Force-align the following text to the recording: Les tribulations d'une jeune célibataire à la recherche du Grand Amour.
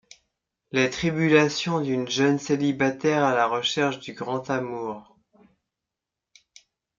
Les 0.71 0.89
tribulations 0.89 1.79
d'une 1.79 2.07
jeune 2.09 2.39
célibataire 2.39 3.23
à 3.23 3.35
la 3.35 3.45
recherche 3.45 3.99
du 3.99 4.13
Grand 4.15 4.49
Amour. 4.49 5.15